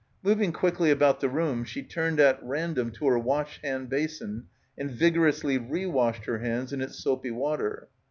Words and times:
Moving 0.23 0.51
quickly 0.51 0.89
about 0.89 1.19
the 1.19 1.29
room, 1.29 1.63
she 1.63 1.83
turned 1.83 2.19
at 2.19 2.39
random 2.41 2.89
to 2.93 3.05
her 3.05 3.19
washhand 3.19 3.87
basin 3.91 4.47
and 4.75 4.89
vigorously 4.89 5.59
rewashed 5.59 6.25
her 6.25 6.39
hands 6.39 6.73
in 6.73 6.81
its 6.81 6.97
soapy 6.97 7.29
water. 7.29 7.87